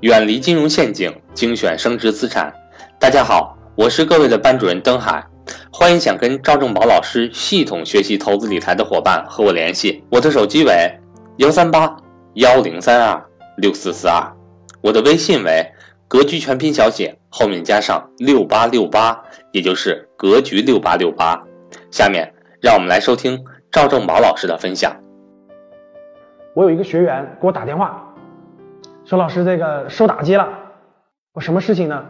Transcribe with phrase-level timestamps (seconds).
[0.00, 2.50] 远离金融陷阱，精选升值资产。
[2.98, 5.22] 大家好，我是各位的班主任登海，
[5.70, 10.90] 欢迎想跟赵正宝老师系统学习投资理财的伙伴和我联系，我的手机为
[11.36, 11.94] 幺三八
[12.36, 13.22] 幺零三二
[13.58, 14.24] 六四四二，
[14.80, 15.62] 我的微信为
[16.08, 19.22] 格局全拼小写后面加上六八六八，
[19.52, 21.38] 也就是格局六八六八。
[21.90, 23.38] 下面让我们来收听
[23.70, 24.96] 赵正宝老师的分享。
[26.54, 28.02] 我有一个学员给我打电话，
[29.10, 30.48] 说老师这个受打击了，
[31.32, 32.06] 我什么事情呢？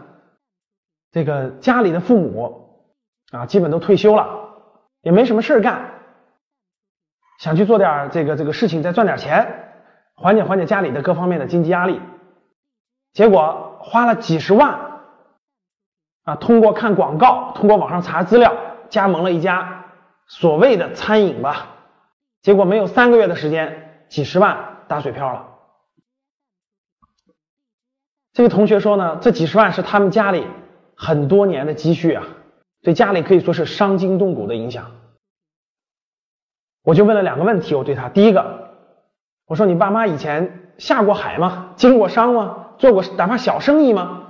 [1.11, 2.85] 这个家里的父母
[3.31, 4.29] 啊，基本都退休了，
[5.01, 5.93] 也没什么事儿干，
[7.39, 9.73] 想去做点这个这个事情，再赚点钱，
[10.13, 11.99] 缓解缓解家里的各方面的经济压力。
[13.13, 14.79] 结果花了几十万
[16.25, 18.53] 啊，通过看广告，通过网上查资料，
[18.89, 19.85] 加盟了一家
[20.27, 21.65] 所谓的餐饮吧，
[22.43, 24.05] 结果没有三个月的时间。
[24.07, 25.47] 几十万打水漂了。
[28.33, 30.45] 这位同学说呢，这几十万是他们家里
[30.95, 32.23] 很多年的积蓄啊，
[32.81, 34.91] 对家里可以说是伤筋动骨的影响。
[36.83, 38.71] 我就问了两个问题，我对他，第一个，
[39.47, 41.73] 我说你爸妈以前下过海吗？
[41.75, 42.67] 经过商吗？
[42.77, 44.23] 做过哪怕小生意吗？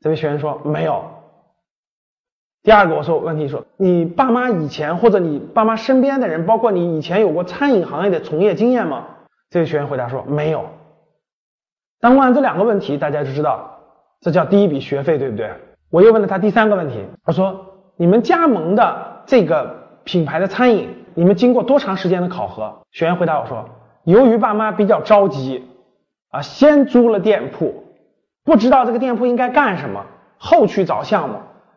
[0.00, 1.04] 这位学员说没有。
[2.62, 9.06] 第二个，我说问题说，你爸妈以前或者你爸妈身边的人，包括你以前有过餐饮行业的从业经验吗？
[9.50, 10.70] 这位学员回答说没有。
[12.04, 13.78] 当问完这两个问题，大家就知道
[14.20, 15.50] 这叫第一笔学费，对不对？
[15.88, 17.64] 我又问了他第三个问题，他说
[17.96, 19.74] 你们加盟的这个
[20.04, 22.82] 品牌的餐饮，你们经过多长时间的考核？
[22.90, 23.70] 学员回答我说，
[24.04, 25.66] 由于爸妈比较着急
[26.28, 27.84] 啊，先租了店铺，
[28.44, 30.04] 不知道这个店铺应该干什么，
[30.36, 31.36] 后去找项目。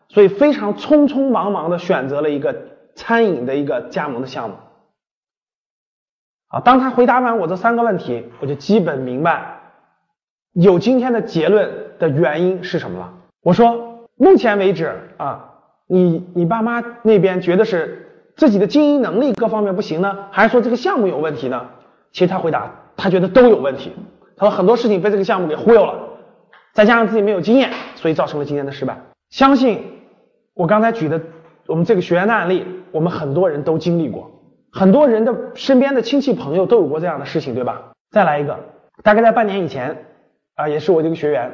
[0.10, 2.54] 所以非常匆匆忙忙的选择了一个
[2.96, 4.58] 餐饮的一个加盟的项目。
[6.50, 9.57] 啊，当他回答完我这三个问题，我就基本明白
[10.60, 11.70] 有今天的结论
[12.00, 13.14] 的原因是什么了。
[13.44, 15.54] 我说，目前为止啊，
[15.88, 21.68] 你你爸妈那边觉得是自己的经营能力各方面不行呢，还是说这个项目有问题呢？
[22.12, 23.92] 其实他回答，他觉得都有问题。
[24.36, 25.94] 他说很多事情被这个项目给忽悠了，
[26.74, 28.98] 再加上自己没有经验，所以造成了今天的失败。
[29.30, 29.84] 相信。
[30.56, 31.22] 我刚才举的
[31.68, 34.32] 我们这个学员的案例，我们很多人都经历过，
[34.72, 37.92] 很多人的身边的亲戚朋友都有过这样的事情，对吧？
[38.10, 38.58] 再来一个，
[39.04, 39.96] 大概在半年以前
[40.58, 41.50] 啊，也是我这个学员，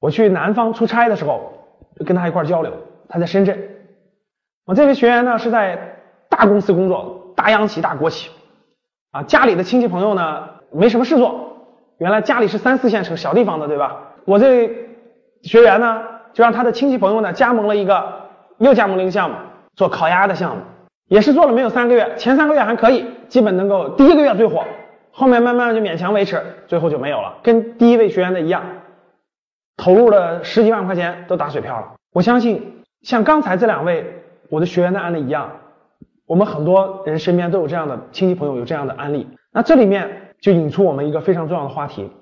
[0.00, 1.52] 我去南方出差的时候，
[2.04, 2.72] 跟他一块交流，
[3.08, 3.56] 他在深圳。
[4.66, 5.78] 我这位学员呢是在
[6.28, 8.30] 大公司工作，大央企、大国企
[9.12, 11.68] 啊，家里的亲戚朋友呢没什么事做，
[11.98, 14.14] 原来家里是三四线城小地方的，对吧？
[14.24, 14.68] 我这
[15.42, 16.02] 学员呢。
[16.34, 18.04] 就让他的亲戚朋友呢加盟了一个，
[18.58, 19.36] 又加盟了一个项目，
[19.74, 20.62] 做烤鸭的项目，
[21.08, 24.62] 也是做了没有三个月，前三个月还可以，基本能够第一个月最火，
[25.18, 28.62] 后面慢慢就勉强维持，最后就没有了，跟第一位学员的一样，
[29.76, 31.94] 投入了十几万块钱都打水漂了。
[32.12, 35.50] 我相信像刚才这两位我的学员的案例一样，
[36.24, 42.12] 我们很多人身边都有这样的亲戚朋友有这样的案例，那这里面就引出我们一个非常重要的话题，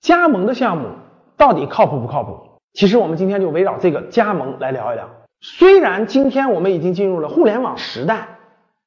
[0.00, 0.88] 加盟的项目
[1.36, 2.40] 到底靠谱不靠谱？
[2.72, 5.10] 其实我们今天就围绕这个加盟来聊一聊。
[5.42, 8.38] 虽然今天我们已经进入了互联网时代，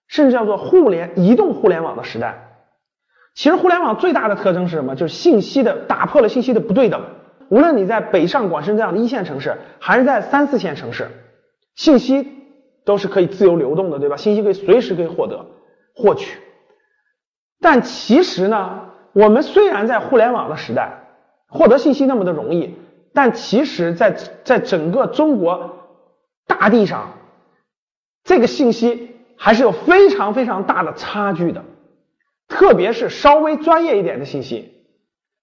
[0.07, 2.45] 甚至叫做互联移动互联网的时代。
[3.37, 4.95] 其实互联网最大的特征是什么？
[4.95, 7.03] 就是信息的打破了信息的不对等。
[7.49, 11.07] 无论你在北上广深这样的一线城市，还是在三四线城市，
[11.75, 12.27] 信息
[12.83, 14.17] 都是可以自由流动的，对吧？
[14.17, 15.45] 信息可以随时可以获得
[15.93, 16.39] 获取。
[17.61, 21.03] 但其实呢，我们虽然在互联网的时代，
[21.47, 22.75] 获得信息那么的容易。
[23.13, 25.77] 但其实，在在整个中国
[26.47, 27.11] 大地上，
[28.23, 31.63] 这个信息还是有非常非常大的差距的。
[32.47, 34.71] 特别是稍微专业一点的信息，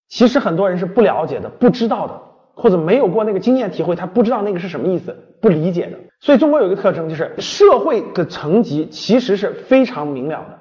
[0.09, 2.21] 其实很多人是不了解的、不知道的，
[2.55, 5.99] 或者没有过那个经验体会，他不知道那个是什么意思，不理解的。
[6.21, 10.59] 所以中国有一个特征，就是社会的层级其实是非常明了的。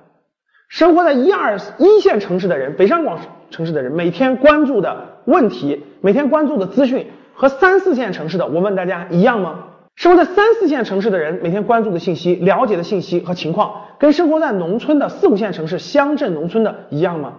[0.68, 3.19] 生活在一二一线城市的人，北上广
[3.50, 9.68] 城市的人，每天关注的问题，每天关注的资讯，和三四线城市的，我问大家一样吗？
[9.95, 17.36] 生活在三四线城市的人，每天关注的信息、了解的信息和情况，跟生活在农村的四五线城市、乡镇农村的一样吗？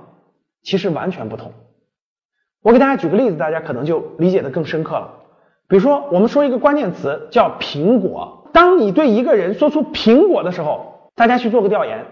[0.63, 1.53] 其实完全不同。
[2.63, 5.11] 我给大家举个例子，大家可能就理解的更深刻了。
[5.69, 12.07] 比如说，我们说一个关键词叫苹果，当你对一个人说出苹果的时候，大家去做个调研。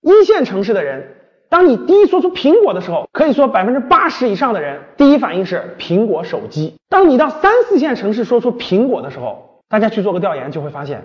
[0.00, 1.16] 一线城市的人，
[1.50, 6.76] 当你第一说出苹果的时候，可以说百分之八十以上的人第一反应是苹果手机。
[6.88, 11.02] 当你到三四线城市说出苹果的时候，大家去做个调研就会发现，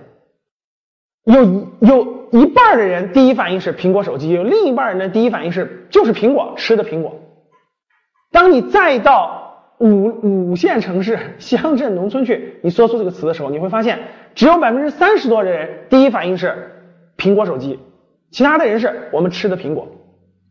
[1.23, 1.41] 有
[1.79, 7.15] 有一半的人第一反应是苹果手机，有另一半人的第一反应是就是苹果吃的苹果。
[8.29, 13.99] 当你再到五五线城市、乡镇、农村去，你说出这个词的时候，你会发现
[14.35, 16.69] 只有百分之三十多的人第一反应是
[17.17, 17.79] 苹果手机，
[18.31, 19.87] 其他的人是我们吃的苹果。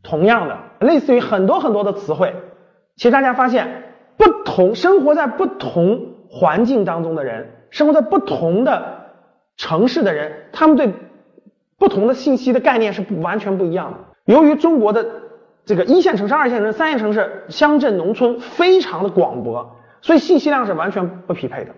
[0.03, 2.33] 同样的，类似于很多很多的词汇，
[2.97, 3.83] 其实大家发现，
[4.17, 9.07] 不同生活在不同环境当中的人，生活在不同的
[9.57, 10.93] 城市的人，他们对
[11.79, 13.99] 不同的信息的概念是不完全不一样的。
[14.25, 15.07] 由于中国的
[15.65, 21.71] 这个一线城市、二线城市、三线城市、乡镇、农村非常的广博，所以信息量是完全不匹配的。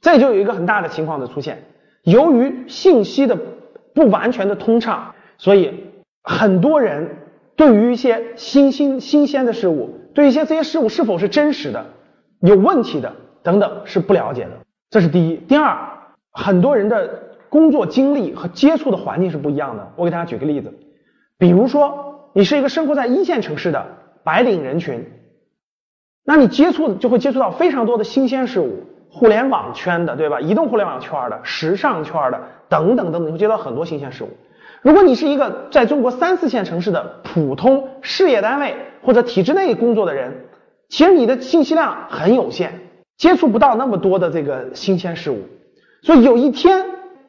[0.00, 1.62] 这就有一个很大的情况的出现，
[2.02, 3.36] 由于信息的
[3.94, 5.92] 不完全的通畅，所以
[6.22, 7.18] 很多人。
[7.54, 11.84] 对于一些新新新鲜的事物，对一些这些事物是否是真实的、
[12.40, 13.12] 有问题的
[13.42, 14.50] 等等是不了解的，
[14.92, 15.36] 这是第一。
[15.36, 15.74] 第二，
[16.32, 19.90] 很多人的工作经历和接触的环境是不一样的。
[19.96, 20.72] 我给大家举个例子，
[21.38, 23.86] 比如说你是一个生活在一线城市的
[24.22, 25.10] 白领人群，
[26.26, 30.42] 那你接触就会接触到非常多的新鲜事物，互联网圈的，对吧？
[30.42, 34.28] 移动互联网圈的、时尚圈的等等等等，你会接到很多新鲜事物。
[34.82, 40.44] 如果你是一个在中国三四线城市的普通事业单位或者体制内工作的人，
[40.90, 42.81] 其实你的信息量很有限，
[43.16, 45.42] 接触不到那么多的这个新鲜事物。
[46.02, 46.84] 所以有一天，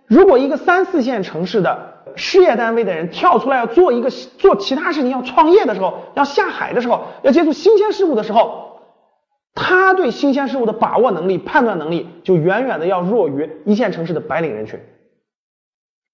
[0.08, 8.80] 如果一个三四线城市的事业单位的人跳出来要做一个做其他事情，要创业的时候，要下海的时候，要接触新鲜事物的时候，
[9.54, 14.80] 他对新鲜事物的把握能力、判断能力就远远的要弱于一线城市的白领人群。